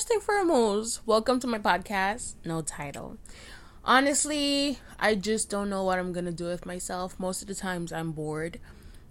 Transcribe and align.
first 0.00 0.10
and 0.12 0.22
foremost, 0.22 1.06
welcome 1.06 1.38
to 1.38 1.46
my 1.46 1.58
podcast, 1.58 2.32
No 2.42 2.62
Title. 2.62 3.18
Honestly, 3.84 4.78
I 4.98 5.14
just 5.14 5.50
don't 5.50 5.68
know 5.68 5.84
what 5.84 5.98
I'm 5.98 6.14
gonna 6.14 6.32
do 6.32 6.46
with 6.46 6.64
myself. 6.64 7.20
Most 7.20 7.42
of 7.42 7.48
the 7.48 7.54
times 7.54 7.92
I'm 7.92 8.12
bored. 8.12 8.58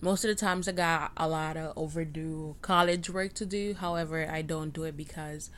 Most 0.01 0.25
of 0.25 0.29
the 0.29 0.35
times 0.35 0.67
I 0.67 0.71
got 0.71 1.11
a 1.15 1.29
lot 1.29 1.57
of 1.57 1.77
overdue 1.77 2.55
college 2.63 3.07
work 3.07 3.33
to 3.35 3.45
do. 3.45 3.75
However, 3.75 4.27
I 4.27 4.41
don't 4.41 4.73
do 4.73 4.83
it 4.83 4.97
because 4.97 5.51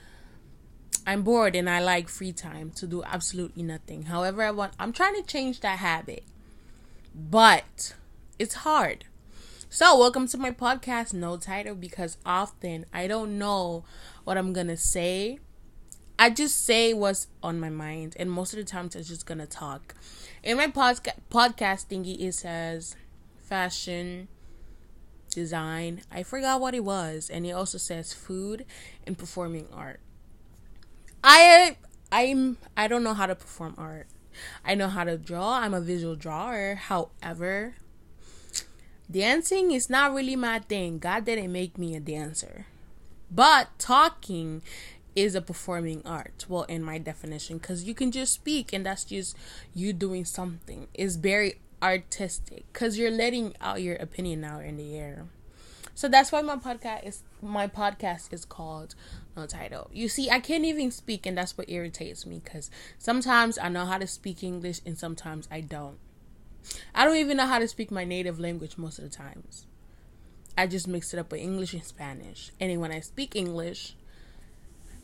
I'm 1.08 1.22
bored 1.22 1.56
and 1.56 1.70
I 1.70 1.80
like 1.80 2.10
free 2.10 2.34
time 2.34 2.72
to 2.72 2.86
do 2.86 3.02
absolutely 3.02 3.64
nothing. 3.64 4.08
However, 4.08 4.44
I 4.44 4.52
want 4.52 4.74
I'm 4.78 4.92
trying 4.92 5.16
to 5.16 5.24
change 5.24 5.62
that 5.62 5.80
habit. 5.80 6.26
But 7.16 7.94
it's 8.38 8.56
hard. 8.66 9.06
So, 9.74 9.98
welcome 9.98 10.28
to 10.28 10.38
my 10.38 10.52
podcast, 10.52 11.14
No 11.14 11.38
Title, 11.38 11.76
because 11.76 12.18
often 12.26 12.86
I 12.92 13.08
don't 13.08 13.38
know 13.38 13.86
what 14.26 14.38
I'm 14.38 14.52
gonna 14.52 14.76
say. 14.76 15.40
I 16.20 16.30
just 16.30 16.66
say 16.66 16.94
what's 16.94 17.28
on 17.42 17.58
my 17.58 17.70
mind, 17.70 18.18
and 18.20 18.30
most 18.30 18.52
of 18.52 18.58
the 18.58 18.66
times 18.66 18.98
I'm 18.98 19.04
just 19.04 19.26
gonna 19.26 19.48
talk. 19.48 19.96
In 20.44 20.58
my 20.58 20.68
podca- 20.68 21.22
podcast 21.30 21.88
thingy, 21.88 22.20
it 22.20 22.34
says 22.34 22.98
fashion, 23.38 24.28
design. 25.30 26.02
I 26.12 26.24
forgot 26.24 26.60
what 26.60 26.76
it 26.76 26.84
was, 26.84 27.30
and 27.30 27.46
it 27.46 27.52
also 27.52 27.78
says 27.78 28.12
food 28.12 28.66
and 29.08 29.18
performing 29.18 29.70
art. 29.72 30.02
I 31.24 31.78
I'm 32.12 32.58
I 32.76 32.90
don't 32.90 33.06
know 33.06 33.14
how 33.14 33.26
to 33.26 33.36
perform 33.36 33.76
art. 33.78 34.08
I 34.66 34.76
know 34.76 34.90
how 34.90 35.06
to 35.06 35.18
draw. 35.18 35.60
I'm 35.60 35.74
a 35.74 35.80
visual 35.80 36.18
drawer. 36.18 36.76
However, 36.76 37.76
dancing 39.12 39.72
is 39.72 39.90
not 39.90 40.14
really 40.14 40.36
my 40.36 40.60
thing. 40.60 41.00
God 41.00 41.26
didn't 41.26 41.52
make 41.52 41.78
me 41.78 41.96
a 41.96 42.00
dancer. 42.00 42.66
But 43.30 43.70
talking 43.80 44.62
is 45.16 45.36
a 45.36 45.42
performing 45.42 46.02
art. 46.06 46.46
Well, 46.48 46.64
in 46.64 46.84
my 46.84 46.98
definition, 46.98 47.58
because 47.58 47.84
you 47.84 47.94
can 47.94 48.12
just 48.12 48.34
speak 48.34 48.74
and 48.74 48.86
that's 48.86 49.04
just 49.06 49.36
you 49.74 49.94
doing 49.94 50.26
something. 50.26 50.88
It's 50.94 51.16
very 51.16 51.60
artistic 51.82 52.66
because 52.72 52.98
you're 52.98 53.12
letting 53.12 53.56
out 53.60 53.82
your 53.82 53.96
opinion 53.96 54.44
out 54.44 54.64
in 54.64 54.78
the 54.78 54.98
air. 54.98 55.26
So 55.94 56.08
that's 56.08 56.32
why 56.32 56.42
my 56.42 56.56
podcast 56.56 57.06
is 57.06 57.24
my 57.42 57.68
podcast 57.68 58.34
is 58.34 58.46
called 58.46 58.96
uh, 59.36 59.42
No 59.42 59.48
Title. 59.48 59.90
You 59.92 60.08
see, 60.08 60.30
I 60.30 60.40
can't 60.40 60.66
even 60.66 60.90
speak, 60.92 61.26
and 61.26 61.38
that's 61.38 61.58
what 61.58 61.70
irritates 61.70 62.26
me 62.26 62.42
because 62.44 62.72
sometimes 62.98 63.58
I 63.58 63.70
know 63.70 63.86
how 63.86 63.98
to 63.98 64.08
speak 64.08 64.44
English 64.44 64.82
and 64.86 64.98
sometimes 64.98 65.48
I 65.52 65.62
don't. 65.62 65.98
I 66.94 67.06
don't 67.06 67.18
even 67.18 67.38
know 67.38 67.46
how 67.46 67.60
to 67.60 67.68
speak 67.68 67.92
my 67.92 68.04
native 68.04 68.40
language 68.40 68.78
most 68.78 69.00
of 69.00 69.04
the 69.04 69.16
times. 69.16 69.66
I 70.58 70.68
just 70.68 70.88
mix 70.88 71.14
it 71.14 71.20
up 71.20 71.32
with 71.32 71.42
English 71.42 71.74
and 71.74 71.84
Spanish. 71.84 72.52
And 72.60 72.80
when 72.82 72.92
I 72.92 73.00
speak 73.00 73.36
English, 73.36 73.96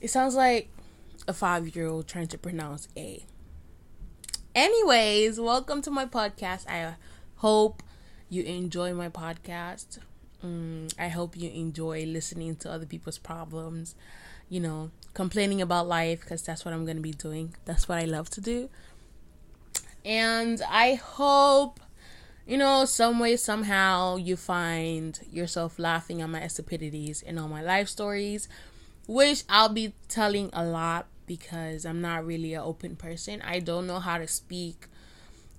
it 0.02 0.10
sounds 0.10 0.36
like 0.36 0.70
a 1.28 1.34
five 1.34 1.76
year 1.76 1.88
old 1.88 2.08
trying 2.08 2.28
to 2.28 2.38
pronounce 2.38 2.88
A. 2.98 3.26
Anyways, 4.54 5.40
welcome 5.40 5.82
to 5.84 5.92
my 5.92 6.06
podcast. 6.06 6.68
I 6.68 6.96
hope 7.38 7.84
you 8.30 8.44
enjoy 8.44 8.94
my 8.94 9.10
podcast. 9.10 10.00
Mm, 10.44 10.94
I 11.00 11.08
hope 11.08 11.38
you 11.38 11.50
enjoy 11.50 12.06
listening 12.06 12.56
to 12.58 12.72
other 12.72 12.86
people's 12.86 13.18
problems, 13.18 13.96
you 14.50 14.60
know, 14.60 14.92
complaining 15.14 15.62
about 15.62 15.88
life 15.88 16.22
because 16.22 16.44
that's 16.44 16.66
what 16.66 16.74
I'm 16.74 16.86
going 16.86 16.98
to 16.98 17.04
be 17.04 17.12
doing. 17.12 17.56
That's 17.66 17.88
what 17.88 17.98
I 17.98 18.06
love 18.06 18.30
to 18.32 18.42
do. 18.42 18.70
And 20.08 20.62
I 20.70 20.94
hope, 20.94 21.82
you 22.46 22.58
know, 22.58 22.86
some 22.86 23.20
way, 23.20 23.36
somehow 23.36 24.16
you 24.16 24.38
find 24.38 25.20
yourself 25.30 25.78
laughing 25.78 26.22
at 26.22 26.30
my 26.30 26.48
stupidities 26.48 27.22
and 27.28 27.38
all 27.38 27.50
my 27.50 27.62
life 27.62 27.90
stories, 27.90 28.48
which 29.06 29.44
I'll 29.50 29.68
be 29.68 29.94
telling 30.08 30.50
a 30.54 30.64
lot 30.64 31.08
because 31.26 31.86
I'm 31.86 32.00
not 32.00 32.26
really 32.26 32.54
an 32.54 32.62
open 32.62 32.96
person. 32.96 33.42
I 33.42 33.60
don't 33.60 33.86
know 33.86 34.00
how 34.00 34.18
to 34.18 34.28
speak 34.28 34.88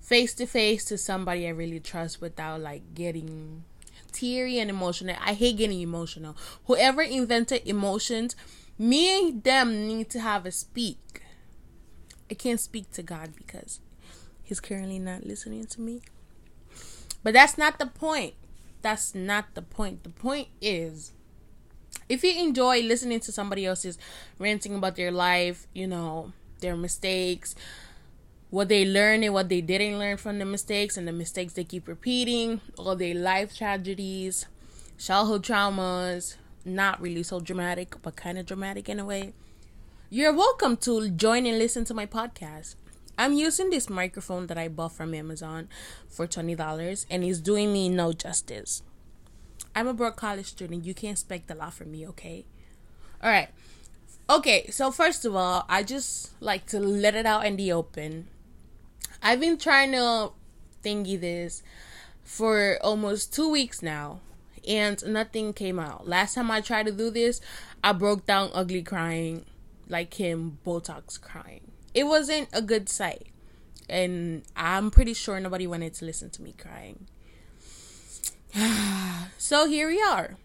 face 0.01 0.33
to 0.33 0.47
face 0.47 0.83
to 0.85 0.97
somebody 0.97 1.45
I 1.45 1.51
really 1.51 1.79
trust 1.79 2.19
without 2.19 2.59
like 2.59 2.95
getting 2.95 3.63
teary 4.11 4.57
and 4.57 4.71
emotional. 4.71 5.15
I 5.23 5.33
hate 5.33 5.57
getting 5.57 5.81
emotional. 5.81 6.35
Whoever 6.65 7.03
invented 7.03 7.67
emotions, 7.67 8.35
me 8.79 9.29
and 9.29 9.43
them 9.43 9.87
need 9.87 10.09
to 10.09 10.19
have 10.19 10.47
a 10.47 10.51
speak. 10.51 11.21
I 12.31 12.33
can't 12.33 12.59
speak 12.59 12.91
to 12.93 13.03
God 13.03 13.35
because 13.35 13.79
He's 14.49 14.59
currently 14.59 14.97
not 14.97 15.27
listening 15.27 15.65
to 15.65 15.79
me. 15.79 16.01
But 17.21 17.35
that's 17.35 17.55
not 17.55 17.77
the 17.77 17.85
point. 17.85 18.33
That's 18.81 19.13
not 19.13 19.53
the 19.53 19.61
point. 19.61 20.01
The 20.01 20.09
point 20.09 20.47
is 20.59 21.11
if 22.09 22.23
you 22.23 22.31
enjoy 22.31 22.81
listening 22.81 23.19
to 23.19 23.31
somebody 23.31 23.67
else's 23.67 23.99
ranting 24.39 24.73
about 24.73 24.95
their 24.95 25.11
life, 25.11 25.67
you 25.71 25.85
know, 25.85 26.33
their 26.61 26.75
mistakes, 26.75 27.53
what 28.49 28.69
they 28.69 28.87
learned 28.87 29.23
and 29.23 29.35
what 29.35 29.49
they 29.49 29.61
didn't 29.61 29.99
learn 29.99 30.17
from 30.17 30.39
the 30.39 30.45
mistakes 30.45 30.97
and 30.97 31.07
the 31.07 31.11
mistakes 31.11 31.53
they 31.53 31.63
keep 31.63 31.87
repeating, 31.87 32.59
all 32.75 32.95
their 32.95 33.13
life 33.13 33.55
tragedies, 33.55 34.47
childhood 34.97 35.43
traumas, 35.43 36.37
not 36.65 36.99
really 36.99 37.21
so 37.21 37.39
dramatic, 37.39 38.01
but 38.01 38.15
kind 38.15 38.39
of 38.39 38.47
dramatic 38.47 38.89
in 38.89 38.99
a 38.99 39.05
way. 39.05 39.31
You're 40.09 40.33
welcome 40.33 40.75
to 40.77 41.07
join 41.11 41.45
and 41.45 41.59
listen 41.59 41.85
to 41.85 41.93
my 41.93 42.07
podcast. 42.07 42.73
I'm 43.19 43.33
using 43.33 43.69
this 43.69 43.89
microphone 43.89 44.47
that 44.47 44.57
I 44.57 44.69
bought 44.69 44.93
from 44.93 45.13
Amazon 45.13 45.67
for 46.07 46.25
$20 46.25 47.05
and 47.11 47.21
it's 47.21 47.39
doing 47.41 47.73
me 47.73 47.89
no 47.89 48.13
justice. 48.13 48.81
I'm 49.75 49.89
a 49.89 49.93
broke 49.93 50.15
college 50.15 50.45
student. 50.45 50.85
You 50.85 50.93
can't 50.93 51.17
expect 51.17 51.51
a 51.51 51.53
lot 51.55 51.73
from 51.73 51.91
me, 51.91 52.07
okay? 52.07 52.45
All 53.21 53.29
right. 53.29 53.49
Okay, 54.29 54.67
so 54.69 54.89
first 54.89 55.25
of 55.25 55.35
all, 55.35 55.65
I 55.67 55.83
just 55.83 56.31
like 56.39 56.65
to 56.67 56.79
let 56.79 57.13
it 57.13 57.25
out 57.25 57.45
in 57.45 57.57
the 57.57 57.73
open. 57.73 58.29
I've 59.21 59.41
been 59.41 59.57
trying 59.57 59.91
to 59.91 60.31
thingy 60.81 61.19
this 61.19 61.61
for 62.23 62.77
almost 62.81 63.33
two 63.33 63.49
weeks 63.49 63.81
now, 63.81 64.21
and 64.65 65.05
nothing 65.05 65.51
came 65.51 65.77
out. 65.77 66.07
Last 66.07 66.35
time 66.35 66.49
I 66.49 66.61
tried 66.61 66.85
to 66.85 66.93
do 66.93 67.09
this, 67.09 67.41
I 67.83 67.91
broke 67.91 68.25
down 68.25 68.49
ugly 68.53 68.81
crying, 68.81 69.43
like 69.89 70.13
him, 70.13 70.59
Botox 70.65 71.19
crying 71.19 71.68
it 71.93 72.05
wasn't 72.05 72.49
a 72.53 72.61
good 72.61 72.89
sight. 72.89 73.27
And 73.89 74.43
I'm 74.55 74.91
pretty 74.91 75.13
sure 75.13 75.39
nobody 75.39 75.65
wanted 75.65 75.93
to 75.95 76.05
listen 76.05 76.29
to 76.31 76.41
me 76.41 76.53
crying. 76.57 77.07
so 79.37 79.67
here 79.67 79.87
we 79.87 80.01
are. 80.01 80.37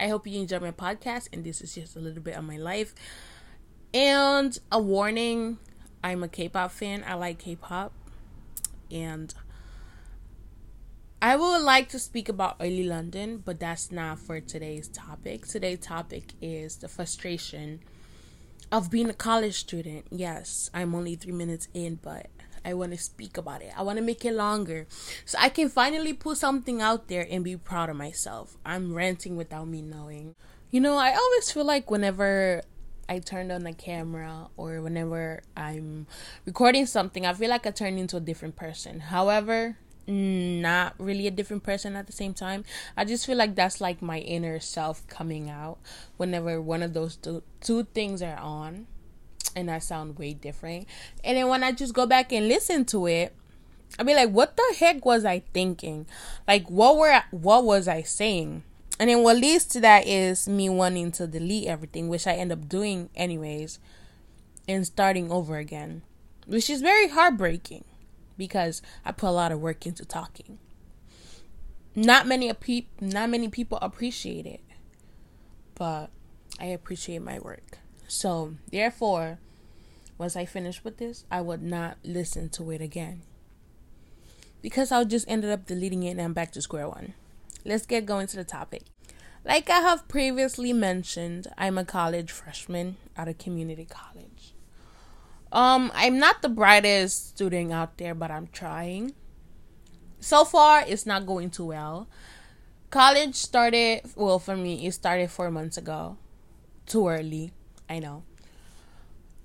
I 0.00 0.08
hope 0.08 0.26
you 0.26 0.40
enjoy 0.40 0.58
my 0.58 0.70
podcast, 0.70 1.28
and 1.32 1.44
this 1.44 1.60
is 1.60 1.74
just 1.74 1.96
a 1.96 2.00
little 2.00 2.22
bit 2.22 2.36
of 2.36 2.44
my 2.44 2.56
life. 2.56 2.94
And 3.94 4.58
a 4.70 4.80
warning 4.80 5.58
I'm 6.02 6.22
a 6.22 6.28
K 6.28 6.48
pop 6.48 6.72
fan, 6.72 7.04
I 7.06 7.14
like 7.14 7.38
K 7.38 7.56
pop. 7.56 7.92
And 8.90 9.32
I 11.20 11.36
would 11.36 11.62
like 11.62 11.88
to 11.90 11.98
speak 11.98 12.28
about 12.28 12.56
early 12.58 12.82
London, 12.82 13.42
but 13.44 13.60
that's 13.60 13.92
not 13.92 14.18
for 14.18 14.40
today's 14.40 14.88
topic. 14.88 15.46
Today's 15.46 15.78
topic 15.78 16.32
is 16.40 16.76
the 16.76 16.88
frustration 16.88 17.80
of 18.72 18.90
being 18.90 19.10
a 19.10 19.14
college 19.14 19.60
student. 19.60 20.06
Yes, 20.10 20.70
I'm 20.72 20.94
only 20.94 21.14
three 21.14 21.32
minutes 21.32 21.68
in, 21.74 21.96
but 21.96 22.28
I 22.64 22.72
want 22.74 22.92
to 22.92 22.98
speak 22.98 23.36
about 23.36 23.60
it. 23.60 23.72
I 23.76 23.82
want 23.82 23.98
to 23.98 24.04
make 24.04 24.24
it 24.24 24.32
longer 24.32 24.86
so 25.26 25.36
I 25.38 25.50
can 25.50 25.68
finally 25.68 26.14
put 26.14 26.38
something 26.38 26.80
out 26.80 27.08
there 27.08 27.26
and 27.30 27.44
be 27.44 27.56
proud 27.56 27.90
of 27.90 27.96
myself. 27.96 28.56
I'm 28.64 28.94
ranting 28.94 29.36
without 29.36 29.68
me 29.68 29.82
knowing. 29.82 30.34
You 30.70 30.80
know, 30.80 30.96
I 30.96 31.12
always 31.12 31.52
feel 31.52 31.66
like 31.66 31.90
whenever 31.90 32.62
I 33.08 33.18
turned 33.18 33.52
on 33.52 33.64
the 33.64 33.74
camera 33.74 34.48
or 34.56 34.80
whenever 34.80 35.42
I'm 35.54 36.06
recording 36.46 36.86
something, 36.86 37.26
I 37.26 37.34
feel 37.34 37.50
like 37.50 37.66
I 37.66 37.72
turn 37.72 37.98
into 37.98 38.16
a 38.16 38.20
different 38.20 38.56
person. 38.56 39.00
However, 39.00 39.76
not 40.06 40.94
really 40.98 41.26
a 41.26 41.30
different 41.30 41.62
person 41.62 41.96
at 41.96 42.06
the 42.06 42.12
same 42.12 42.34
time. 42.34 42.64
I 42.96 43.04
just 43.04 43.26
feel 43.26 43.36
like 43.36 43.54
that's 43.54 43.80
like 43.80 44.02
my 44.02 44.18
inner 44.18 44.60
self 44.60 45.06
coming 45.06 45.48
out 45.48 45.78
whenever 46.16 46.60
one 46.60 46.82
of 46.82 46.94
those 46.94 47.16
two, 47.16 47.42
two 47.60 47.84
things 47.94 48.22
are 48.22 48.38
on 48.38 48.86
and 49.54 49.70
I 49.70 49.78
sound 49.78 50.18
way 50.18 50.34
different. 50.34 50.86
And 51.22 51.36
then 51.36 51.48
when 51.48 51.62
I 51.62 51.72
just 51.72 51.94
go 51.94 52.06
back 52.06 52.32
and 52.32 52.48
listen 52.48 52.84
to 52.86 53.06
it, 53.06 53.34
I 53.98 54.02
be 54.04 54.14
like, 54.14 54.30
what 54.30 54.56
the 54.56 54.74
heck 54.78 55.04
was 55.04 55.24
I 55.24 55.40
thinking? 55.52 56.06
Like 56.48 56.68
what 56.68 56.96
were 56.96 57.22
what 57.30 57.64
was 57.64 57.86
I 57.86 58.02
saying? 58.02 58.64
And 58.98 59.10
then 59.10 59.22
what 59.22 59.36
leads 59.36 59.64
to 59.66 59.80
that 59.80 60.06
is 60.06 60.48
me 60.48 60.68
wanting 60.68 61.12
to 61.12 61.26
delete 61.26 61.66
everything, 61.66 62.08
which 62.08 62.26
I 62.26 62.34
end 62.34 62.52
up 62.52 62.68
doing 62.68 63.10
anyways, 63.16 63.78
and 64.68 64.86
starting 64.86 65.30
over 65.30 65.56
again. 65.56 66.02
Which 66.46 66.70
is 66.70 66.82
very 66.82 67.08
heartbreaking 67.08 67.84
because 68.36 68.82
I 69.04 69.12
put 69.12 69.28
a 69.28 69.32
lot 69.32 69.52
of 69.52 69.60
work 69.60 69.86
into 69.86 70.04
talking. 70.04 70.58
Not 71.94 72.26
many 72.26 72.52
pe- 72.52 72.86
not 73.00 73.28
many 73.28 73.48
people 73.48 73.78
appreciate 73.82 74.46
it, 74.46 74.62
but 75.74 76.10
I 76.58 76.66
appreciate 76.66 77.22
my 77.22 77.38
work. 77.38 77.78
So, 78.08 78.54
therefore, 78.70 79.38
once 80.18 80.36
I 80.36 80.44
finish 80.44 80.84
with 80.84 80.98
this, 80.98 81.24
I 81.30 81.40
would 81.40 81.62
not 81.62 81.98
listen 82.04 82.48
to 82.50 82.70
it 82.70 82.80
again. 82.80 83.22
Because 84.60 84.92
I 84.92 85.02
just 85.04 85.28
ended 85.28 85.50
up 85.50 85.66
deleting 85.66 86.02
it 86.04 86.12
and 86.12 86.20
I'm 86.20 86.32
back 86.32 86.52
to 86.52 86.62
square 86.62 86.88
one. 86.88 87.14
Let's 87.64 87.86
get 87.86 88.06
going 88.06 88.26
to 88.28 88.36
the 88.36 88.44
topic. 88.44 88.84
Like 89.44 89.68
I 89.68 89.80
have 89.80 90.06
previously 90.06 90.72
mentioned, 90.72 91.48
I'm 91.58 91.76
a 91.76 91.84
college 91.84 92.30
freshman 92.30 92.96
at 93.16 93.28
a 93.28 93.34
community 93.34 93.84
college. 93.84 94.51
Um, 95.52 95.92
I'm 95.94 96.18
not 96.18 96.42
the 96.42 96.48
brightest 96.48 97.28
student 97.28 97.72
out 97.72 97.98
there, 97.98 98.14
but 98.14 98.30
I'm 98.30 98.48
trying. 98.48 99.14
So 100.18 100.44
far, 100.44 100.82
it's 100.86 101.06
not 101.06 101.26
going 101.26 101.50
too 101.50 101.66
well. 101.66 102.08
College 102.90 103.34
started, 103.34 104.02
well, 104.16 104.38
for 104.38 104.56
me, 104.56 104.86
it 104.86 104.92
started 104.92 105.30
four 105.30 105.50
months 105.50 105.76
ago. 105.76 106.16
Too 106.86 107.08
early, 107.08 107.52
I 107.88 107.98
know. 107.98 108.24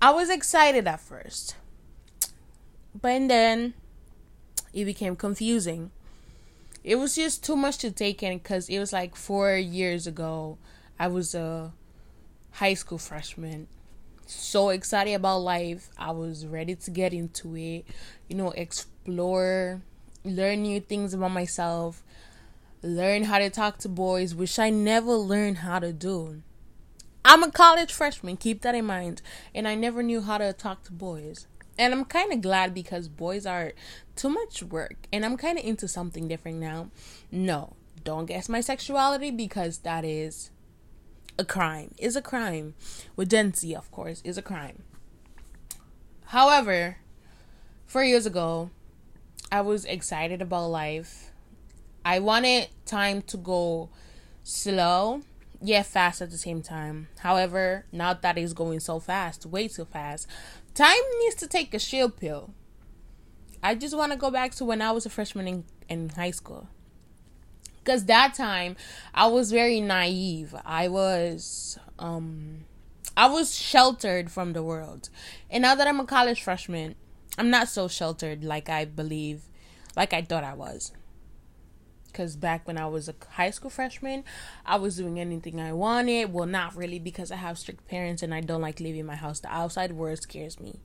I 0.00 0.10
was 0.10 0.30
excited 0.30 0.86
at 0.86 1.00
first, 1.00 1.56
but 3.00 3.28
then 3.28 3.74
it 4.72 4.84
became 4.84 5.14
confusing 5.14 5.90
it 6.88 6.96
was 6.96 7.16
just 7.16 7.44
too 7.44 7.54
much 7.54 7.76
to 7.78 7.90
take 7.90 8.22
in 8.22 8.38
because 8.38 8.70
it 8.70 8.78
was 8.78 8.94
like 8.94 9.14
four 9.14 9.56
years 9.56 10.06
ago. 10.06 10.56
I 10.98 11.08
was 11.08 11.34
a 11.34 11.72
high 12.52 12.72
school 12.72 12.96
freshman. 12.96 13.68
So 14.30 14.68
excited 14.68 15.14
about 15.14 15.38
life. 15.38 15.88
I 15.96 16.10
was 16.10 16.44
ready 16.44 16.74
to 16.74 16.90
get 16.90 17.14
into 17.14 17.56
it, 17.56 17.86
you 18.28 18.36
know, 18.36 18.50
explore, 18.50 19.80
learn 20.22 20.62
new 20.62 20.80
things 20.80 21.14
about 21.14 21.30
myself, 21.30 22.04
learn 22.82 23.24
how 23.24 23.38
to 23.38 23.48
talk 23.48 23.78
to 23.78 23.88
boys, 23.88 24.34
which 24.34 24.58
I 24.58 24.68
never 24.68 25.14
learned 25.14 25.58
how 25.58 25.78
to 25.78 25.94
do. 25.94 26.42
I'm 27.24 27.42
a 27.42 27.50
college 27.50 27.90
freshman, 27.90 28.36
keep 28.36 28.60
that 28.62 28.74
in 28.74 28.84
mind. 28.84 29.22
And 29.54 29.66
I 29.66 29.74
never 29.74 30.02
knew 30.02 30.20
how 30.20 30.36
to 30.36 30.52
talk 30.52 30.84
to 30.84 30.92
boys. 30.92 31.46
And 31.78 31.94
I'm 31.94 32.04
kind 32.04 32.30
of 32.30 32.42
glad 32.42 32.74
because 32.74 33.08
boys 33.08 33.46
are 33.46 33.72
too 34.14 34.28
much 34.28 34.62
work. 34.62 35.08
And 35.10 35.24
I'm 35.24 35.38
kind 35.38 35.58
of 35.58 35.64
into 35.64 35.88
something 35.88 36.28
different 36.28 36.58
now. 36.58 36.90
No, 37.32 37.76
don't 38.04 38.26
guess 38.26 38.46
my 38.46 38.60
sexuality 38.60 39.30
because 39.30 39.78
that 39.78 40.04
is 40.04 40.50
a 41.38 41.44
crime. 41.44 41.94
Is 41.98 42.16
a 42.16 42.22
crime. 42.22 42.74
With 43.16 43.30
Gen 43.30 43.52
of 43.76 43.90
course, 43.90 44.20
is 44.24 44.38
a 44.38 44.42
crime. 44.42 44.82
However, 46.26 46.98
four 47.86 48.04
years 48.04 48.26
ago, 48.26 48.70
I 49.50 49.62
was 49.62 49.84
excited 49.84 50.42
about 50.42 50.68
life. 50.68 51.30
I 52.04 52.18
wanted 52.18 52.68
time 52.84 53.22
to 53.22 53.36
go 53.36 53.88
slow, 54.42 55.22
yet 55.60 55.86
fast 55.86 56.20
at 56.20 56.30
the 56.30 56.38
same 56.38 56.62
time. 56.62 57.08
However, 57.20 57.86
now 57.92 58.14
that 58.14 58.36
it's 58.36 58.52
going 58.52 58.80
so 58.80 59.00
fast, 59.00 59.46
way 59.46 59.68
too 59.68 59.84
fast, 59.86 60.28
Time 60.78 60.94
needs 61.18 61.34
to 61.34 61.48
take 61.48 61.74
a 61.74 61.78
shield 61.80 62.16
pill. 62.16 62.54
I 63.60 63.74
just 63.74 63.96
want 63.96 64.12
to 64.12 64.16
go 64.16 64.30
back 64.30 64.52
to 64.52 64.64
when 64.64 64.80
I 64.80 64.92
was 64.92 65.06
a 65.06 65.10
freshman 65.10 65.48
in, 65.48 65.64
in 65.88 66.10
high 66.10 66.30
school. 66.30 66.68
Because 67.88 68.04
that 68.04 68.34
time 68.34 68.76
I 69.14 69.28
was 69.28 69.50
very 69.50 69.80
naive. 69.80 70.54
I 70.62 70.88
was 70.88 71.78
um 71.98 72.66
I 73.16 73.30
was 73.30 73.56
sheltered 73.56 74.30
from 74.30 74.52
the 74.52 74.62
world. 74.62 75.08
And 75.48 75.62
now 75.62 75.74
that 75.74 75.86
I'm 75.86 75.98
a 75.98 76.04
college 76.04 76.42
freshman, 76.42 76.96
I'm 77.38 77.48
not 77.48 77.66
so 77.66 77.88
sheltered 77.88 78.44
like 78.44 78.68
I 78.68 78.84
believe 78.84 79.44
like 79.96 80.12
I 80.12 80.20
thought 80.20 80.44
I 80.44 80.52
was 80.52 80.92
because 82.08 82.36
back 82.36 82.66
when 82.66 82.76
I 82.76 82.88
was 82.88 83.08
a 83.08 83.14
high 83.30 83.48
school 83.48 83.70
freshman, 83.70 84.22
I 84.66 84.76
was 84.76 84.98
doing 84.98 85.18
anything 85.18 85.58
I 85.58 85.72
wanted. 85.72 86.30
Well, 86.30 86.44
not 86.44 86.76
really 86.76 86.98
because 86.98 87.32
I 87.32 87.36
have 87.36 87.56
strict 87.56 87.88
parents 87.88 88.22
and 88.22 88.34
I 88.34 88.42
don't 88.42 88.60
like 88.60 88.80
leaving 88.80 89.06
my 89.06 89.16
house. 89.16 89.40
The 89.40 89.50
outside 89.50 89.92
world 89.92 90.20
scares 90.20 90.60
me. 90.60 90.80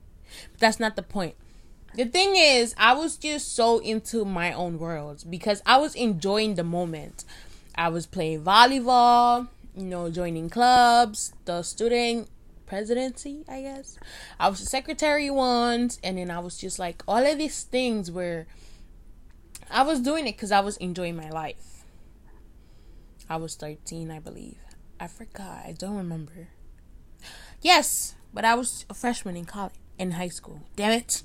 But 0.54 0.62
that's 0.62 0.80
not 0.80 0.96
the 0.96 1.04
point. 1.04 1.36
The 1.96 2.06
thing 2.06 2.36
is, 2.36 2.74
I 2.78 2.94
was 2.94 3.18
just 3.18 3.56
so 3.56 3.78
into 3.80 4.26
my 4.26 4.52
own 4.52 4.80
world 4.80 5.24
because 5.30 5.62
I 5.66 5.78
was 5.78 5.94
enjoying 5.94 6.56
the 6.56 6.64
moment. 6.64 7.24
I 7.76 7.90
was 7.90 8.08
playing 8.08 8.44
volleyball, 8.44 9.48
you 9.76 9.84
know, 9.84 10.10
joining 10.10 10.50
clubs, 10.50 11.34
the 11.46 11.62
student 11.62 12.30
presidency, 12.66 13.44
I 13.48 13.62
guess. 13.62 14.00
I 14.40 14.50
was 14.50 14.62
a 14.62 14.66
secretary 14.66 15.30
once, 15.30 16.00
and 16.04 16.18
then 16.18 16.32
I 16.32 16.40
was 16.40 16.58
just 16.58 16.80
like, 16.80 17.04
all 17.08 17.24
of 17.24 17.38
these 17.38 17.64
things 17.64 18.10
were 18.12 18.48
I 19.70 19.82
was 19.84 20.00
doing 20.00 20.28
it 20.28 20.36
because 20.36 20.52
I 20.52 20.60
was 20.60 20.78
enjoying 20.78 21.16
my 21.16 21.30
life. 21.30 21.84
I 23.30 23.38
was 23.38 23.56
13, 23.56 24.12
I 24.12 24.20
believe. 24.20 24.58
I 25.00 25.08
forgot. 25.08 25.66
I 25.66 25.76
don't 25.78 25.98
remember. 25.98 26.50
Yes, 27.62 28.16
but 28.34 28.46
I 28.46 28.56
was 28.56 28.86
a 28.90 28.94
freshman 28.94 29.36
in 29.36 29.46
college, 29.46 29.74
in 29.98 30.12
high 30.12 30.28
school. 30.28 30.62
Damn 30.76 30.92
it. 30.92 31.24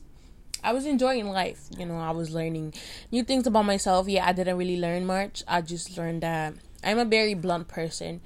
I 0.62 0.72
was 0.72 0.86
enjoying 0.86 1.28
life. 1.28 1.68
You 1.78 1.86
know, 1.86 1.98
I 1.98 2.10
was 2.10 2.30
learning 2.30 2.74
new 3.10 3.22
things 3.22 3.46
about 3.46 3.64
myself. 3.64 4.08
Yeah, 4.08 4.26
I 4.26 4.32
didn't 4.32 4.56
really 4.56 4.78
learn 4.78 5.06
much. 5.06 5.44
I 5.46 5.60
just 5.60 5.96
learned 5.96 6.22
that 6.22 6.54
I'm 6.82 6.98
a 6.98 7.04
very 7.04 7.34
blunt 7.34 7.68
person 7.68 8.20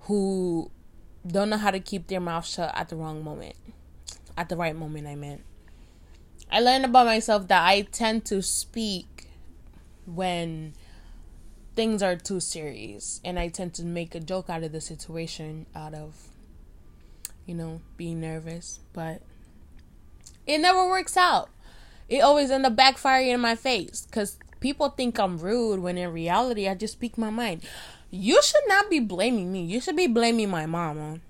who 0.00 0.70
don't 1.26 1.50
know 1.50 1.56
how 1.56 1.70
to 1.70 1.80
keep 1.80 2.06
their 2.06 2.20
mouth 2.20 2.46
shut 2.46 2.72
at 2.74 2.88
the 2.88 2.96
wrong 2.96 3.22
moment. 3.22 3.56
At 4.36 4.48
the 4.48 4.56
right 4.56 4.76
moment, 4.76 5.06
I 5.06 5.14
meant. 5.14 5.42
I 6.50 6.60
learned 6.60 6.84
about 6.84 7.06
myself 7.06 7.48
that 7.48 7.66
I 7.66 7.82
tend 7.82 8.24
to 8.26 8.42
speak 8.42 9.26
when 10.06 10.72
things 11.76 12.02
are 12.02 12.16
too 12.16 12.40
serious 12.40 13.20
and 13.24 13.38
I 13.38 13.48
tend 13.48 13.74
to 13.74 13.84
make 13.84 14.14
a 14.14 14.20
joke 14.20 14.48
out 14.48 14.62
of 14.62 14.72
the 14.72 14.80
situation 14.80 15.66
out 15.76 15.94
of 15.94 16.16
you 17.46 17.54
know 17.54 17.82
being 17.96 18.20
nervous 18.20 18.80
but 18.92 19.22
it 20.44 20.58
never 20.58 20.88
works 20.88 21.16
out 21.16 21.50
it 22.08 22.20
always 22.20 22.50
end 22.50 22.66
up 22.66 22.76
backfiring 22.76 23.34
in 23.34 23.40
my 23.40 23.54
face. 23.54 24.06
Because 24.06 24.38
people 24.60 24.90
think 24.90 25.18
I'm 25.18 25.38
rude 25.38 25.80
when 25.80 25.98
in 25.98 26.12
reality 26.12 26.68
I 26.68 26.74
just 26.74 26.94
speak 26.94 27.18
my 27.18 27.30
mind. 27.30 27.62
You 28.10 28.40
should 28.42 28.64
not 28.66 28.88
be 28.88 29.00
blaming 29.00 29.52
me. 29.52 29.64
You 29.64 29.80
should 29.80 29.96
be 29.96 30.06
blaming 30.06 30.50
my 30.50 30.66
mama. 30.66 31.20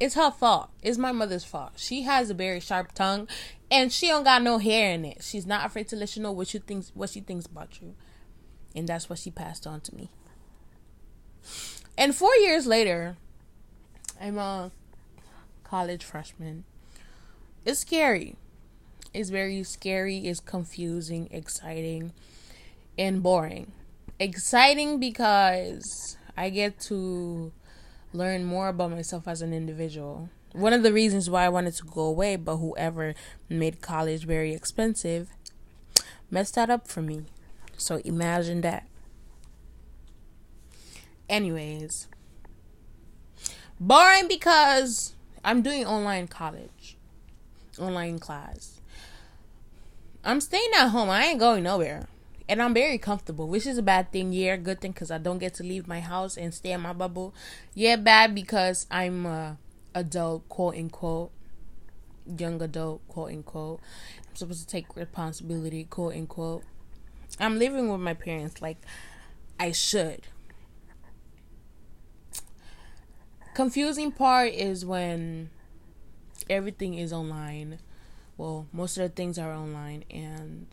It's 0.00 0.16
her 0.16 0.30
fault. 0.30 0.70
It's 0.82 0.98
my 0.98 1.12
mother's 1.12 1.44
fault. 1.44 1.72
She 1.76 2.02
has 2.02 2.28
a 2.28 2.34
very 2.34 2.58
sharp 2.60 2.92
tongue 2.92 3.28
and 3.70 3.92
she 3.92 4.08
don't 4.08 4.24
got 4.24 4.42
no 4.42 4.58
hair 4.58 4.92
in 4.92 5.04
it. 5.04 5.22
She's 5.22 5.46
not 5.46 5.66
afraid 5.66 5.88
to 5.88 5.96
let 5.96 6.16
you 6.16 6.22
know 6.22 6.32
what 6.32 6.52
you 6.52 6.60
thinks 6.60 6.90
what 6.94 7.10
she 7.10 7.20
thinks 7.20 7.46
about 7.46 7.80
you. 7.80 7.94
And 8.74 8.88
that's 8.88 9.08
what 9.08 9.20
she 9.20 9.30
passed 9.30 9.66
on 9.66 9.80
to 9.82 9.94
me. 9.94 10.10
And 11.96 12.14
four 12.14 12.34
years 12.36 12.66
later, 12.66 13.16
I'm 14.20 14.38
a 14.38 14.72
college 15.62 16.04
freshman. 16.04 16.64
It's 17.64 17.80
scary. 17.80 18.34
It's 19.14 19.30
very 19.30 19.62
scary, 19.62 20.18
it's 20.26 20.40
confusing, 20.40 21.28
exciting, 21.30 22.12
and 22.98 23.22
boring. 23.22 23.70
Exciting 24.18 24.98
because 24.98 26.16
I 26.36 26.50
get 26.50 26.80
to 26.80 27.52
learn 28.12 28.44
more 28.44 28.68
about 28.68 28.90
myself 28.90 29.28
as 29.28 29.40
an 29.40 29.52
individual. 29.52 30.30
One 30.52 30.72
of 30.72 30.82
the 30.82 30.92
reasons 30.92 31.30
why 31.30 31.44
I 31.44 31.48
wanted 31.48 31.74
to 31.74 31.84
go 31.84 32.02
away, 32.02 32.34
but 32.34 32.56
whoever 32.56 33.14
made 33.48 33.80
college 33.80 34.24
very 34.26 34.52
expensive 34.52 35.30
messed 36.28 36.56
that 36.56 36.68
up 36.68 36.88
for 36.88 37.00
me. 37.00 37.22
So 37.76 37.96
imagine 38.04 38.62
that. 38.62 38.88
Anyways, 41.28 42.08
boring 43.78 44.26
because 44.26 45.14
I'm 45.44 45.62
doing 45.62 45.86
online 45.86 46.26
college, 46.26 46.96
online 47.78 48.18
class. 48.18 48.80
I'm 50.24 50.40
staying 50.40 50.70
at 50.76 50.88
home. 50.88 51.10
I 51.10 51.26
ain't 51.26 51.38
going 51.38 51.64
nowhere. 51.64 52.08
And 52.48 52.62
I'm 52.62 52.74
very 52.74 52.98
comfortable, 52.98 53.46
which 53.46 53.66
is 53.66 53.78
a 53.78 53.82
bad 53.82 54.10
thing. 54.10 54.32
Yeah, 54.32 54.56
good 54.56 54.80
thing 54.80 54.92
because 54.92 55.10
I 55.10 55.18
don't 55.18 55.38
get 55.38 55.54
to 55.54 55.62
leave 55.62 55.86
my 55.86 56.00
house 56.00 56.36
and 56.36 56.52
stay 56.52 56.72
in 56.72 56.80
my 56.80 56.92
bubble. 56.92 57.34
Yeah, 57.74 57.96
bad 57.96 58.34
because 58.34 58.86
I'm 58.90 59.26
a 59.26 59.58
adult, 59.94 60.48
quote 60.48 60.76
unquote, 60.76 61.30
young 62.38 62.60
adult, 62.62 63.06
quote 63.08 63.32
unquote. 63.32 63.80
I'm 64.28 64.36
supposed 64.36 64.60
to 64.60 64.66
take 64.66 64.94
responsibility, 64.96 65.84
quote 65.84 66.14
unquote. 66.14 66.64
I'm 67.38 67.58
living 67.58 67.90
with 67.90 68.00
my 68.00 68.14
parents 68.14 68.62
like 68.62 68.78
I 69.58 69.72
should. 69.72 70.26
Confusing 73.54 74.10
part 74.10 74.52
is 74.52 74.84
when 74.84 75.50
everything 76.50 76.94
is 76.94 77.12
online. 77.12 77.78
Well, 78.36 78.66
most 78.72 78.98
of 78.98 79.02
the 79.02 79.08
things 79.14 79.38
are 79.38 79.52
online 79.52 80.04
and 80.10 80.66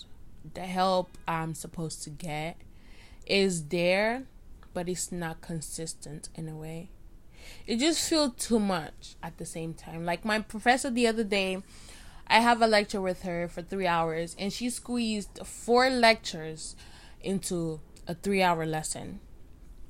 the 0.53 0.62
help 0.62 1.18
I'm 1.27 1.53
supposed 1.53 2.03
to 2.03 2.10
get 2.10 2.58
is 3.25 3.65
there, 3.65 4.24
but 4.74 4.89
it's 4.89 5.12
not 5.12 5.41
consistent 5.41 6.30
in 6.36 6.50
a 6.50 6.56
way. 6.56 6.89
It 7.68 7.77
just 7.77 8.08
feels 8.08 8.34
too 8.38 8.60
much 8.60 9.15
at 9.22 9.38
the 9.38 9.46
same 9.46 9.74
time. 9.74 10.06
Like 10.06 10.25
my 10.25 10.39
professor 10.39 10.89
the 10.89 11.08
other 11.08 11.24
day, 11.24 11.62
I 12.27 12.39
have 12.39 12.62
a 12.62 12.68
lecture 12.68 13.01
with 13.01 13.24
her 13.24 13.48
for 13.48 13.62
three 13.62 13.88
hours, 13.88 14.36
and 14.39 14.53
she 14.53 14.70
squeezed 14.70 15.39
four 15.46 15.89
lectures 15.89 16.75
into 17.22 17.82
a 18.08 18.15
three 18.15 18.41
hour 18.41 18.65
lesson. 18.65 19.20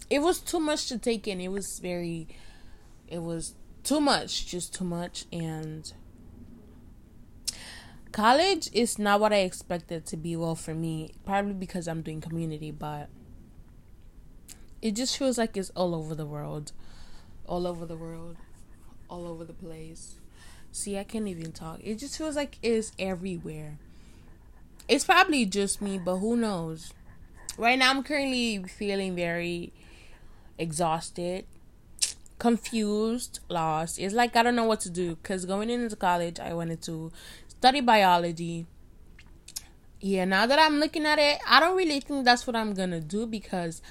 It 0.10 0.20
was 0.20 0.40
too 0.40 0.60
much 0.60 0.88
to 0.88 0.98
take 0.98 1.28
in. 1.28 1.40
It 1.40 1.52
was 1.52 1.80
very, 1.80 2.28
it 3.08 3.22
was 3.22 3.54
too 3.84 4.02
much, 4.02 4.48
just 4.48 4.74
too 4.74 4.84
much. 4.84 5.26
And 5.32 5.92
college 8.12 8.70
is 8.74 9.00
not 9.00 9.20
what 9.20 9.34
I 9.34 9.40
expected 9.40 10.06
to 10.08 10.18
be. 10.18 10.36
Well, 10.36 10.56
for 10.56 10.74
me, 10.74 11.14
probably 11.26 11.54
because 11.54 11.88
I'm 11.88 12.02
doing 12.02 12.22
community, 12.22 12.72
but 12.72 13.10
it 14.82 14.96
just 14.96 15.18
feels 15.18 15.38
like 15.38 15.56
it's 15.58 15.70
all 15.72 15.96
over 15.96 16.16
the 16.16 16.26
world. 16.26 16.72
All 17.46 17.68
over 17.68 17.86
the 17.86 17.96
world. 17.96 18.38
All 19.10 19.28
over 19.28 19.44
the 19.44 19.54
place. 19.54 20.16
See, 20.72 20.98
I 20.98 21.04
can't 21.04 21.28
even 21.28 21.52
talk. 21.52 21.80
It 21.84 21.96
just 21.96 22.18
feels 22.18 22.36
like 22.36 22.58
it's 22.64 22.92
everywhere. 22.98 23.78
It's 24.88 25.06
probably 25.06 25.46
just 25.46 25.82
me, 25.82 25.98
but 25.98 26.18
who 26.18 26.36
knows? 26.36 26.94
Right 27.58 27.78
now, 27.78 27.92
I'm 27.92 28.04
currently 28.04 28.64
feeling 28.64 29.16
very 29.16 29.74
exhausted, 30.58 31.46
confused, 32.40 33.40
lost. 33.50 34.00
It's 34.00 34.14
like 34.14 34.36
I 34.36 34.44
don't 34.44 34.56
know 34.56 34.66
what 34.66 34.80
to 34.82 34.90
do 34.90 35.16
because 35.16 35.46
going 35.46 35.70
into 35.70 35.96
college, 35.96 36.40
I 36.40 36.54
wanted 36.54 36.82
to 36.84 37.12
study 37.62 37.80
biology. 37.80 38.66
Yeah, 40.00 40.26
now 40.26 40.48
that 40.48 40.58
I'm 40.58 40.80
looking 40.80 41.06
at 41.06 41.20
it, 41.20 41.38
I 41.48 41.60
don't 41.60 41.78
really 41.78 42.00
think 42.00 42.26
that's 42.26 42.48
what 42.48 42.56
I'm 42.56 42.74
gonna 42.74 43.00
do 43.00 43.28
because 43.28 43.84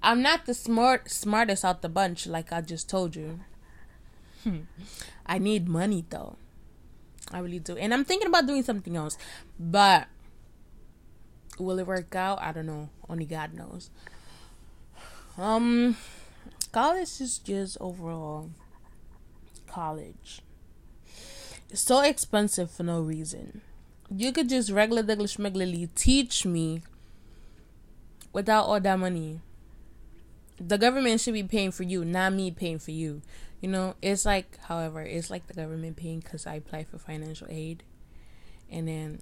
I'm 0.00 0.22
not 0.22 0.46
the 0.46 0.54
smart 0.54 1.10
smartest 1.10 1.64
out 1.64 1.82
the 1.82 1.88
bunch, 1.88 2.28
like 2.28 2.52
I 2.52 2.60
just 2.60 2.88
told 2.88 3.16
you. 3.16 3.40
Hmm. 4.44 4.70
I 5.26 5.38
need 5.38 5.68
money 5.68 6.04
though. 6.08 6.36
I 7.32 7.40
really 7.40 7.58
do. 7.58 7.76
And 7.76 7.92
I'm 7.92 8.04
thinking 8.04 8.28
about 8.28 8.46
doing 8.46 8.62
something 8.62 8.94
else. 8.94 9.18
But 9.58 10.06
will 11.58 11.80
it 11.80 11.88
work 11.88 12.14
out? 12.14 12.38
I 12.40 12.52
don't 12.52 12.66
know. 12.66 12.88
Only 13.08 13.24
God 13.24 13.52
knows. 13.52 13.90
Um 15.36 15.96
college 16.70 17.20
is 17.20 17.38
just 17.38 17.78
overall 17.80 18.50
college. 19.66 20.40
So 21.72 22.00
expensive 22.00 22.70
for 22.70 22.82
no 22.82 23.00
reason. 23.00 23.60
You 24.14 24.32
could 24.32 24.48
just 24.48 24.70
regular 24.70 25.02
English 25.10 25.36
schmeglerly 25.36 25.88
teach 25.94 26.46
me 26.46 26.82
without 28.32 28.64
all 28.64 28.80
that 28.80 28.98
money. 28.98 29.40
The 30.58 30.78
government 30.78 31.20
should 31.20 31.34
be 31.34 31.42
paying 31.42 31.70
for 31.70 31.82
you, 31.82 32.04
not 32.04 32.32
me 32.32 32.50
paying 32.50 32.78
for 32.78 32.90
you. 32.90 33.22
You 33.60 33.68
know, 33.68 33.94
it's 34.00 34.24
like, 34.24 34.58
however, 34.62 35.02
it's 35.02 35.30
like 35.30 35.46
the 35.46 35.54
government 35.54 35.96
paying 35.96 36.20
because 36.20 36.46
I 36.46 36.54
apply 36.54 36.84
for 36.84 36.98
financial 36.98 37.48
aid, 37.50 37.82
and 38.70 38.86
then, 38.86 39.20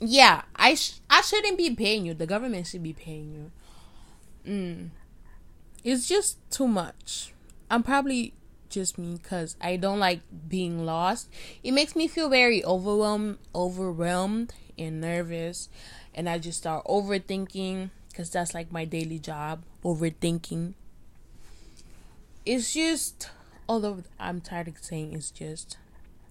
yeah, 0.00 0.42
I 0.56 0.74
sh- 0.74 1.00
I 1.10 1.20
shouldn't 1.20 1.58
be 1.58 1.74
paying 1.74 2.06
you. 2.06 2.14
The 2.14 2.26
government 2.26 2.66
should 2.66 2.82
be 2.82 2.94
paying 2.94 3.30
you. 3.32 4.50
Mm. 4.50 4.88
It's 5.84 6.08
just 6.08 6.38
too 6.50 6.66
much. 6.66 7.32
I'm 7.70 7.82
probably 7.82 8.32
just 8.70 8.98
me 8.98 9.18
because 9.22 9.56
I 9.60 9.76
don't 9.76 9.98
like 9.98 10.20
being 10.48 10.84
lost. 10.86 11.28
It 11.62 11.72
makes 11.72 11.94
me 11.94 12.08
feel 12.08 12.28
very 12.28 12.64
overwhelmed, 12.64 13.38
overwhelmed 13.54 14.54
and 14.78 15.00
nervous, 15.00 15.68
and 16.14 16.28
I 16.28 16.38
just 16.38 16.58
start 16.58 16.84
overthinking 16.86 17.90
because 18.08 18.30
that's 18.30 18.54
like 18.54 18.72
my 18.72 18.84
daily 18.84 19.18
job, 19.18 19.62
overthinking. 19.84 20.74
It's 22.46 22.72
just 22.72 23.30
although 23.68 24.02
I'm 24.18 24.40
tired 24.40 24.68
of 24.68 24.78
saying 24.78 25.12
it's 25.12 25.30
just 25.30 25.76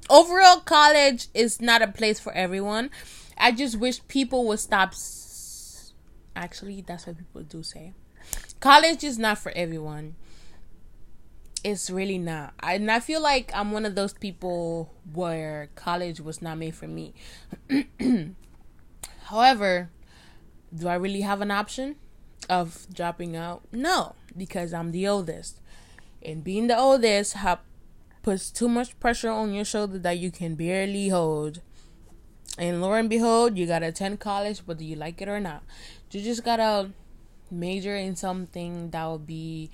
overall 0.09 0.57
college 0.59 1.27
is 1.33 1.61
not 1.61 1.81
a 1.81 1.87
place 1.87 2.19
for 2.19 2.33
everyone. 2.33 2.89
I 3.37 3.51
just 3.51 3.77
wish 3.77 4.05
people 4.07 4.45
would 4.47 4.59
stop. 4.59 4.89
S- 4.89 5.93
Actually, 6.35 6.81
that's 6.81 7.05
what 7.07 7.17
people 7.17 7.41
do 7.43 7.63
say. 7.63 7.93
College 8.59 9.03
is 9.03 9.17
not 9.17 9.37
for 9.39 9.51
everyone. 9.55 10.15
It's 11.63 11.89
really 11.89 12.17
not. 12.17 12.53
I, 12.59 12.75
and 12.75 12.89
I 12.89 12.99
feel 12.99 13.21
like 13.21 13.51
I'm 13.53 13.71
one 13.71 13.85
of 13.85 13.95
those 13.95 14.13
people 14.13 14.93
where 15.13 15.69
college 15.75 16.21
was 16.21 16.41
not 16.41 16.57
made 16.57 16.75
for 16.75 16.87
me. 16.87 17.13
However, 19.25 19.89
do 20.73 20.87
I 20.87 20.95
really 20.95 21.21
have 21.21 21.41
an 21.41 21.51
option 21.51 21.95
of 22.49 22.87
dropping 22.93 23.35
out? 23.35 23.63
No, 23.71 24.15
because 24.37 24.73
I'm 24.73 24.91
the 24.91 25.07
oldest. 25.07 25.59
And 26.23 26.43
being 26.43 26.67
the 26.67 26.77
oldest 26.77 27.33
ha- 27.33 27.59
puts 28.23 28.51
too 28.51 28.69
much 28.69 28.99
pressure 28.99 29.29
on 29.29 29.53
your 29.53 29.65
shoulder 29.65 29.99
that 29.99 30.17
you 30.17 30.31
can 30.31 30.55
barely 30.55 31.09
hold. 31.09 31.61
And 32.57 32.81
lo 32.81 32.93
and 32.93 33.09
behold, 33.09 33.57
you 33.57 33.67
gotta 33.67 33.87
attend 33.87 34.19
college 34.19 34.59
whether 34.59 34.83
you 34.83 34.95
like 34.95 35.21
it 35.21 35.29
or 35.29 35.39
not. 35.39 35.63
You 36.11 36.21
just 36.21 36.43
gotta 36.43 36.91
major 37.51 37.95
in 37.95 38.15
something 38.15 38.91
that 38.91 39.05
will 39.05 39.19
be 39.19 39.71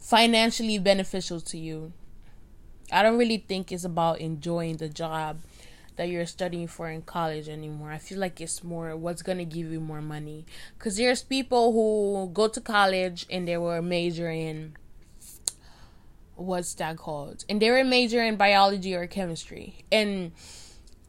financially 0.00 0.78
beneficial 0.78 1.40
to 1.40 1.58
you. 1.58 1.92
I 2.90 3.02
don't 3.02 3.18
really 3.18 3.38
think 3.38 3.70
it's 3.70 3.84
about 3.84 4.18
enjoying 4.20 4.78
the 4.78 4.88
job 4.88 5.40
that 5.96 6.08
you're 6.08 6.26
studying 6.26 6.66
for 6.66 6.88
in 6.88 7.02
college 7.02 7.48
anymore. 7.48 7.92
I 7.92 7.98
feel 7.98 8.18
like 8.18 8.40
it's 8.40 8.64
more 8.64 8.96
what's 8.96 9.22
going 9.22 9.38
to 9.38 9.44
give 9.44 9.70
you 9.70 9.80
more 9.80 10.00
money. 10.00 10.46
Because 10.78 10.96
there's 10.96 11.22
people 11.22 11.72
who 11.72 12.32
go 12.32 12.48
to 12.48 12.60
college 12.60 13.26
and 13.30 13.46
they 13.46 13.58
were 13.58 13.82
majoring 13.82 14.40
in 14.40 14.76
what's 16.36 16.74
that 16.74 16.96
called? 16.96 17.44
And 17.48 17.60
they 17.60 17.70
were 17.70 17.84
major 17.84 18.22
in 18.22 18.36
biology 18.36 18.94
or 18.94 19.06
chemistry. 19.06 19.84
And 19.92 20.32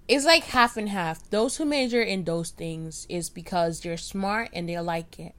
it's 0.07 0.25
like 0.25 0.43
half 0.43 0.75
and 0.75 0.89
half. 0.89 1.29
Those 1.29 1.57
who 1.57 1.65
major 1.65 2.01
in 2.01 2.25
those 2.25 2.49
things 2.49 3.07
is 3.09 3.29
because 3.29 3.79
they're 3.79 3.97
smart 3.97 4.49
and 4.53 4.67
they 4.67 4.77
like 4.79 5.19
it. 5.19 5.33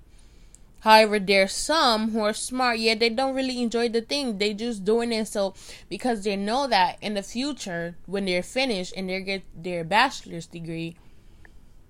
However, 0.83 1.21
there's 1.21 1.53
some 1.53 2.11
who 2.11 2.21
are 2.21 2.33
smart, 2.33 2.79
yet 2.79 2.99
they 2.99 3.09
don't 3.09 3.37
really 3.37 3.63
enjoy 3.63 3.89
the 3.89 4.01
thing. 4.01 4.39
They 4.39 4.53
just 4.53 4.85
doing 4.85 5.13
it 5.13 5.29
so 5.29 5.55
because 5.89 6.25
they 6.25 6.35
know 6.35 6.67
that 6.67 6.99
in 7.01 7.15
the 7.15 7.23
future, 7.23 7.95
when 8.07 8.25
they're 8.25 8.43
finished 8.43 8.93
and 8.97 9.09
they 9.09 9.21
get 9.21 9.45
their 9.55 9.85
bachelor's 9.85 10.47
degree, 10.47 10.97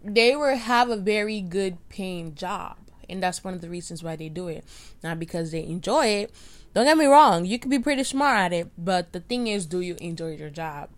they 0.05 0.37
will 0.37 0.57
have 0.57 0.91
a 0.91 0.97
very 0.97 1.41
good 1.41 1.79
paying 1.89 2.35
job. 2.35 2.77
And 3.09 3.23
that's 3.23 3.43
one 3.43 3.55
of 3.55 3.63
the 3.63 3.71
reasons 3.71 4.03
why 4.03 4.17
they 4.17 4.29
do 4.29 4.49
it. 4.49 4.63
Not 5.03 5.19
because 5.19 5.53
they 5.53 5.65
enjoy 5.65 6.07
it, 6.09 6.35
don't 6.75 6.85
get 6.85 6.99
me 6.99 7.07
wrong, 7.07 7.47
you 7.47 7.59
can 7.59 7.71
be 7.71 7.79
pretty 7.79 8.05
smart 8.05 8.39
at 8.39 8.53
it, 8.53 8.71
but 8.77 9.13
the 9.13 9.21
thing 9.21 9.47
is, 9.47 9.65
do 9.67 9.81
you 9.81 9.97
enjoy 10.01 10.37
your 10.37 10.51
job? 10.51 10.91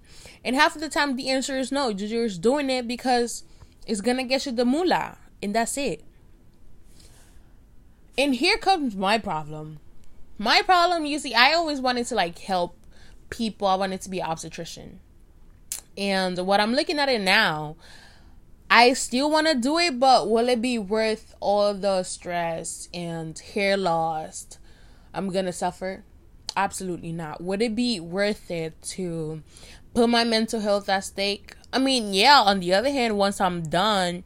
And 0.44 0.56
half 0.56 0.74
of 0.74 0.80
the 0.80 0.88
time, 0.88 1.14
the 1.14 1.30
answer 1.30 1.58
is 1.58 1.70
no. 1.70 1.88
You're 1.88 2.28
just 2.28 2.42
doing 2.42 2.70
it 2.70 2.88
because 2.88 3.44
it's 3.86 4.00
gonna 4.00 4.24
get 4.24 4.46
you 4.46 4.52
the 4.52 4.64
moolah, 4.64 5.18
and 5.42 5.54
that's 5.54 5.76
it. 5.76 6.04
And 8.16 8.34
here 8.34 8.56
comes 8.56 8.94
my 8.94 9.18
problem. 9.18 9.80
My 10.38 10.62
problem, 10.62 11.04
you 11.04 11.18
see, 11.18 11.34
I 11.34 11.52
always 11.52 11.80
wanted 11.80 12.06
to 12.06 12.14
like 12.14 12.38
help 12.38 12.76
people. 13.30 13.66
I 13.66 13.74
wanted 13.74 14.00
to 14.02 14.10
be 14.10 14.20
an 14.20 14.26
obstetrician. 14.26 15.00
And 15.96 16.38
what 16.38 16.60
I'm 16.60 16.74
looking 16.74 16.98
at 16.98 17.08
it 17.08 17.20
now, 17.20 17.76
I 18.70 18.94
still 18.94 19.30
want 19.30 19.46
to 19.46 19.54
do 19.54 19.78
it, 19.78 20.00
but 20.00 20.28
will 20.28 20.48
it 20.48 20.60
be 20.60 20.78
worth 20.78 21.34
all 21.40 21.74
the 21.74 22.02
stress 22.02 22.88
and 22.92 23.38
hair 23.38 23.76
loss 23.76 24.58
I'm 25.12 25.30
gonna 25.30 25.52
suffer? 25.52 26.04
Absolutely 26.56 27.12
not. 27.12 27.40
Would 27.40 27.62
it 27.62 27.74
be 27.74 28.00
worth 28.00 28.50
it 28.50 28.80
to 28.82 29.42
put 29.92 30.08
my 30.08 30.24
mental 30.24 30.60
health 30.60 30.88
at 30.88 31.04
stake? 31.04 31.54
I 31.72 31.78
mean, 31.78 32.12
yeah, 32.14 32.40
on 32.40 32.60
the 32.60 32.74
other 32.74 32.90
hand, 32.90 33.16
once 33.16 33.40
I'm 33.40 33.62
done, 33.62 34.24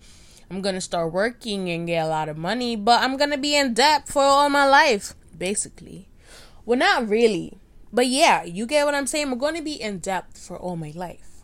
I'm 0.51 0.63
gonna 0.63 0.81
start 0.81 1.13
working 1.13 1.69
and 1.71 1.87
get 1.87 2.05
a 2.05 2.09
lot 2.09 2.29
of 2.29 2.39
money, 2.39 2.77
but 2.77 3.03
I'm 3.03 3.17
gonna 3.17 3.39
be 3.39 3.57
in 3.57 3.75
debt 3.75 4.09
for 4.09 4.23
all 4.23 4.49
my 4.49 4.67
life, 4.67 5.15
basically. 5.37 6.09
Well, 6.65 6.79
not 6.79 7.09
really. 7.09 7.59
But 7.93 8.07
yeah, 8.07 8.45
you 8.45 8.67
get 8.67 8.85
what 8.85 8.95
I'm 8.95 9.07
saying? 9.07 9.31
I'm 9.31 9.39
gonna 9.39 9.63
be 9.63 9.81
in 9.81 9.99
debt 9.99 10.37
for 10.37 10.57
all 10.57 10.77
my 10.77 10.93
life. 10.95 11.43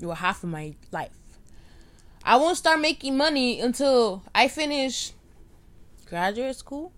Well, 0.00 0.16
half 0.16 0.42
of 0.42 0.50
my 0.50 0.74
life. 0.90 1.10
I 2.24 2.36
won't 2.36 2.56
start 2.56 2.80
making 2.80 3.16
money 3.16 3.60
until 3.60 4.24
I 4.34 4.48
finish 4.48 5.12
graduate 6.06 6.56
school 6.56 6.92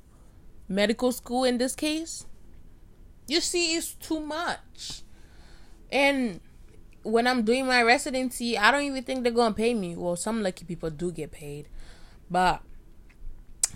medical 0.69 1.11
school 1.11 1.45
in 1.45 1.59
this 1.59 1.75
case. 1.75 2.27
You 3.27 3.41
see, 3.41 3.75
it's 3.75 3.95
too 3.95 4.21
much. 4.21 5.03
And 5.91 6.41
when 7.09 7.27
I'm 7.27 7.43
doing 7.43 7.67
my 7.67 7.83
residency, 7.83 8.59
I 8.59 8.71
don't 8.71 8.83
even 8.83 9.03
think 9.03 9.23
they're 9.23 9.33
gonna 9.33 9.55
pay 9.55 9.75
me. 9.75 9.97
Well, 9.97 10.17
some 10.17 10.43
lucky 10.43 10.65
people 10.65 10.91
do 10.91 11.11
get 11.11 11.33
paid, 11.33 11.69
but 12.31 12.61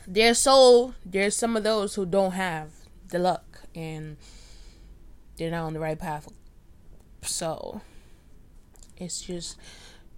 there's 0.07 0.39
so 0.39 0.95
there's 1.05 1.37
some 1.37 1.57
of 1.57 1.63
those 1.63 1.95
who 1.95 2.05
don't 2.05 2.33
have 2.33 2.71
the 3.09 3.19
luck 3.19 3.63
and 3.75 4.17
they're 5.37 5.51
not 5.51 5.65
on 5.65 5.73
the 5.73 5.81
right 5.81 5.99
path. 5.99 6.29
So 7.23 7.81
it's 8.97 9.23
just 9.23 9.57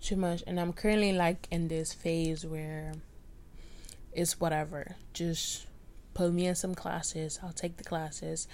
too 0.01 0.17
much, 0.17 0.43
and 0.47 0.59
I'm 0.59 0.73
currently 0.73 1.13
like 1.13 1.47
in 1.51 1.69
this 1.69 1.93
phase 1.93 2.45
where 2.45 2.95
it's 4.13 4.41
whatever, 4.41 4.97
just 5.13 5.67
put 6.15 6.33
me 6.33 6.47
in 6.47 6.55
some 6.55 6.75
classes. 6.75 7.39
I'll 7.43 7.53
take 7.53 7.77
the 7.77 7.85
classes. 7.85 8.49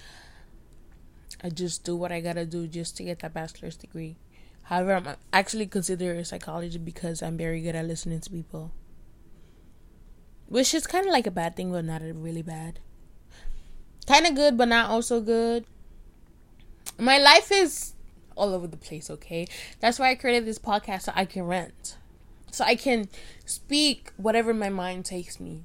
I 1.43 1.49
just 1.49 1.85
do 1.85 1.97
what 1.97 2.13
I 2.13 2.21
gotta 2.21 2.45
do 2.45 2.67
just 2.67 2.97
to 2.99 3.05
get 3.05 3.21
that 3.21 3.33
bachelor's 3.33 3.77
degree. 3.77 4.17
However, 4.63 4.95
I'm 4.95 5.17
actually 5.33 5.67
considering 5.67 6.25
psychology 6.25 6.79
because 6.79 7.23
I'm 7.23 7.37
very 7.37 7.61
good 7.61 7.75
at 7.75 7.87
listening 7.87 8.21
to 8.21 8.31
people. 8.31 8.73
Which 10.47 10.75
is 10.75 10.87
kind 10.87 11.07
of 11.07 11.13
like 11.13 11.27
a 11.27 11.31
bad 11.31 11.57
thing, 11.57 11.73
but 11.73 11.85
not 11.85 12.03
really 12.03 12.43
bad. 12.43 12.81
Kind 14.07 14.27
of 14.27 14.35
good, 14.35 14.57
but 14.57 14.69
not 14.69 14.91
also 14.91 15.21
good. 15.21 15.65
My 16.99 17.19
life 17.19 17.51
is 17.53 17.95
all 18.37 18.55
over 18.55 18.67
the 18.67 18.77
place, 18.77 19.11
okay? 19.11 19.47
That's 19.81 19.99
why 19.99 20.11
I 20.11 20.15
created 20.15 20.47
this 20.47 20.59
podcast 20.59 21.03
so 21.03 21.13
I 21.15 21.25
can 21.25 21.45
rent. 21.45 21.97
So 22.51 22.65
I 22.65 22.75
can 22.75 23.09
speak 23.45 24.13
whatever 24.17 24.53
my 24.53 24.69
mind 24.69 25.05
takes 25.05 25.39
me. 25.39 25.63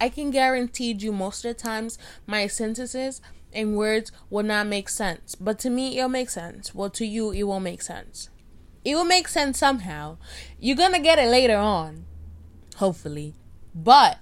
I 0.00 0.08
can 0.08 0.30
guarantee 0.30 0.92
you 0.92 1.12
most 1.12 1.44
of 1.44 1.56
the 1.56 1.62
times 1.62 1.98
my 2.26 2.46
sentences 2.46 3.20
and 3.52 3.76
words 3.76 4.12
will 4.28 4.44
not 4.44 4.66
make 4.66 4.88
sense. 4.88 5.34
But 5.34 5.58
to 5.60 5.70
me, 5.70 5.98
it'll 5.98 6.08
make 6.08 6.30
sense. 6.30 6.74
Well, 6.74 6.90
to 6.90 7.06
you, 7.06 7.30
it 7.30 7.44
won't 7.44 7.64
make 7.64 7.82
sense. 7.82 8.30
It 8.84 8.94
will 8.94 9.04
make 9.04 9.28
sense 9.28 9.58
somehow. 9.58 10.18
You're 10.58 10.76
gonna 10.76 11.00
get 11.00 11.18
it 11.18 11.28
later 11.28 11.56
on, 11.56 12.06
hopefully. 12.76 13.34
But 13.74 14.18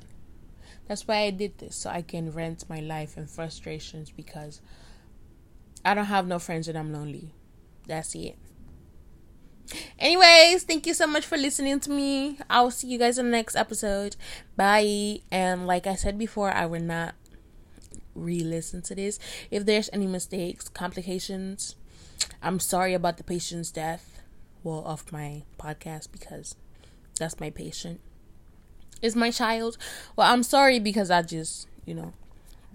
that's 0.87 1.07
why 1.07 1.19
I 1.19 1.31
did 1.31 1.59
this 1.59 1.77
so 1.77 1.91
I 1.91 2.03
can 2.03 2.33
rent 2.33 2.65
my 2.69 2.81
life 2.81 3.17
and 3.17 3.31
frustrations 3.31 4.11
because 4.11 4.61
I 5.85 5.95
don't 5.95 6.07
have 6.07 6.27
no 6.27 6.39
friends 6.39 6.67
and 6.67 6.77
I'm 6.77 6.93
lonely. 6.93 7.35
That's 7.87 8.15
it. 8.15 8.37
Anyways, 9.99 10.65
thank 10.65 10.87
you 10.87 10.95
so 10.95 11.07
much 11.07 11.27
for 11.27 11.37
listening 11.37 11.81
to 11.81 11.91
me. 11.91 12.39
I 12.49 12.63
will 12.63 12.71
see 12.71 12.89
you 12.89 12.99
guys 12.99 13.19
in 13.19 13.27
the 13.27 13.33
next 13.33 13.55
episode. 13.55 14.17
Bye. 14.57 15.21
And 15.31 15.67
like 15.67 15.87
I 15.87 15.95
said 15.95 16.19
before, 16.19 16.51
I 16.51 16.67
will 16.67 16.83
not 16.83 17.15
re 18.23 18.41
listen 18.41 18.83
to 18.83 18.95
this. 18.95 19.19
If 19.51 19.67
there's 19.67 19.91
any 19.93 20.07
mistakes, 20.07 20.69
complications, 20.69 21.77
I'm 22.43 22.61
sorry 22.61 22.95
about 22.95 23.17
the 23.17 23.25
patient's 23.25 23.71
death. 23.71 24.23
Well, 24.63 24.83
of 24.85 25.11
my 25.13 25.43
podcast 25.59 26.11
because 26.13 26.57
that's 27.19 27.41
my 27.41 27.51
patient. 27.51 28.01
Is 29.01 29.15
my 29.15 29.31
child. 29.31 29.79
Well, 30.17 30.31
I'm 30.31 30.43
sorry 30.43 30.81
because 30.81 31.11
I 31.11 31.23
just, 31.23 31.69
you 31.87 31.95
know, 31.95 32.13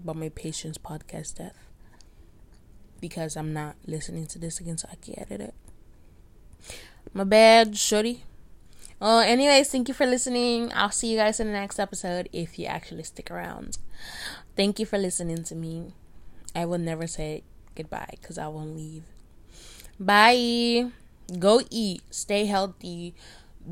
about 0.02 0.16
my 0.16 0.30
patient's 0.30 0.78
podcast 0.78 1.38
death. 1.38 1.58
Because 3.02 3.36
I'm 3.36 3.52
not 3.52 3.76
listening 3.86 4.28
to 4.28 4.40
this 4.40 4.62
again, 4.62 4.78
so 4.78 4.88
I 4.90 4.96
can 4.96 5.20
edit 5.20 5.42
it. 5.42 5.54
My 7.14 7.26
bad, 7.26 7.78
shorty. 7.78 8.24
Well, 9.00 9.20
anyways, 9.20 9.70
thank 9.70 9.90
you 9.90 9.94
for 9.94 10.06
listening. 10.06 10.72
I'll 10.74 10.92
see 10.92 11.12
you 11.12 11.18
guys 11.18 11.42
in 11.42 11.48
the 11.48 11.54
next 11.54 11.78
episode 11.78 12.30
if 12.32 12.58
you 12.58 12.68
actually 12.68 13.04
stick 13.04 13.30
around. 13.30 13.78
Thank 14.56 14.80
you 14.80 14.86
for 14.86 14.98
listening 14.98 15.44
to 15.46 15.56
me. 15.56 15.94
I 16.56 16.66
will 16.66 16.78
never 16.78 17.08
say 17.08 17.44
goodbye 17.76 18.16
because 18.22 18.38
I 18.38 18.48
won't 18.48 18.76
leave. 18.76 19.04
Bye. 20.00 20.92
Go 21.40 21.62
eat. 21.70 22.02
Stay 22.12 22.46
healthy. 22.46 23.16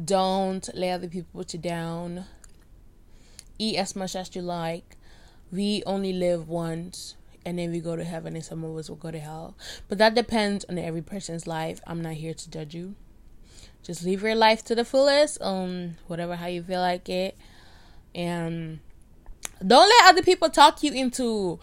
Don't 0.06 0.68
let 0.74 0.94
other 0.94 1.08
people 1.08 1.42
put 1.42 1.54
you 1.54 1.60
down. 1.60 2.26
Eat 3.60 3.78
as 3.78 3.96
much 3.96 4.16
as 4.16 4.36
you 4.36 4.42
like. 4.42 4.98
We 5.52 5.84
only 5.86 6.14
live 6.14 6.48
once 6.48 7.16
and 7.46 7.60
then 7.60 7.72
we 7.72 7.80
go 7.80 7.96
to 7.96 8.04
heaven 8.04 8.36
and 8.36 8.46
some 8.46 8.64
of 8.64 8.76
us 8.78 8.90
will 8.90 8.96
go 8.96 9.12
to 9.12 9.20
hell. 9.20 9.56
But 9.88 9.98
that 9.98 10.16
depends 10.16 10.66
on 10.66 10.78
every 10.78 11.02
person's 11.02 11.46
life. 11.46 11.82
I'm 11.86 12.02
not 12.02 12.14
here 12.14 12.34
to 12.34 12.50
judge 12.50 12.74
you 12.74 12.96
just 13.84 14.04
live 14.04 14.22
your 14.22 14.36
life 14.36 14.64
to 14.64 14.76
the 14.76 14.86
fullest 14.86 15.42
um 15.42 15.96
whatever 16.08 16.36
how 16.36 16.48
you 16.48 16.62
feel 16.62 16.82
like 16.82 17.10
it 17.10 17.36
and 18.14 18.80
don't 19.66 19.90
let 19.90 20.10
other 20.10 20.24
people 20.24 20.50
talk 20.50 20.84
you 20.84 20.92
into 20.92 21.60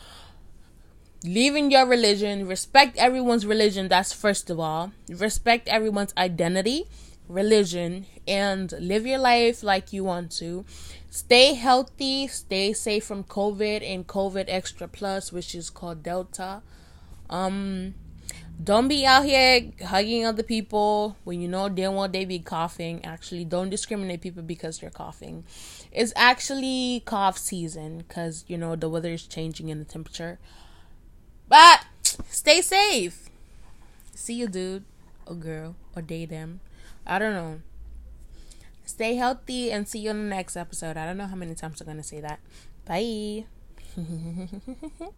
leaving 1.24 1.70
your 1.70 1.86
religion. 1.86 2.46
Respect 2.46 2.96
everyone's 2.96 3.44
religion 3.46 3.88
that's 3.88 4.12
first 4.12 4.50
of 4.50 4.60
all. 4.60 4.92
Respect 5.08 5.68
everyone's 5.68 6.14
identity 6.16 6.86
religion 7.28 8.06
and 8.26 8.72
live 8.80 9.06
your 9.06 9.18
life 9.18 9.62
like 9.62 9.92
you 9.92 10.02
want 10.04 10.32
to. 10.32 10.64
Stay 11.10 11.54
healthy 11.54 12.26
stay 12.26 12.72
safe 12.72 13.04
from 13.04 13.24
covid 13.24 13.82
and 13.82 14.06
covid 14.06 14.44
extra 14.48 14.88
plus 14.88 15.32
which 15.32 15.54
is 15.54 15.70
called 15.70 16.02
delta. 16.02 16.62
Um 17.28 17.94
don't 18.62 18.88
be 18.88 19.06
out 19.06 19.24
here 19.24 19.70
hugging 19.86 20.26
other 20.26 20.42
people 20.42 21.16
when 21.24 21.40
you 21.40 21.48
know 21.48 21.68
damn 21.68 21.94
well 21.94 22.08
they 22.08 22.24
be 22.24 22.40
coughing. 22.40 23.04
Actually, 23.04 23.44
don't 23.44 23.70
discriminate 23.70 24.20
people 24.20 24.42
because 24.42 24.78
they're 24.80 24.90
coughing. 24.90 25.44
It's 25.92 26.12
actually 26.16 27.02
cough 27.04 27.38
season 27.38 27.98
because 27.98 28.44
you 28.48 28.58
know 28.58 28.74
the 28.74 28.88
weather 28.88 29.12
is 29.12 29.26
changing 29.26 29.68
in 29.68 29.78
the 29.78 29.84
temperature. 29.84 30.38
But 31.48 31.86
stay 32.28 32.60
safe. 32.60 33.30
See 34.14 34.34
you, 34.34 34.48
dude, 34.48 34.84
or 35.26 35.36
girl, 35.36 35.76
or 35.94 36.02
date 36.02 36.30
them. 36.30 36.60
I 37.06 37.18
don't 37.18 37.34
know. 37.34 37.60
Stay 38.84 39.14
healthy 39.14 39.70
and 39.70 39.86
see 39.86 40.00
you 40.00 40.10
in 40.10 40.28
the 40.28 40.34
next 40.34 40.56
episode. 40.56 40.96
I 40.96 41.06
don't 41.06 41.16
know 41.16 41.26
how 41.26 41.36
many 41.36 41.54
times 41.54 41.80
I'm 41.80 41.86
gonna 41.86 42.02
say 42.02 42.20
that. 42.20 42.40
Bye. 42.84 43.44